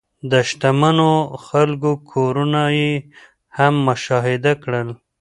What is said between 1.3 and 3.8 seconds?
خلکو کورونه یې هم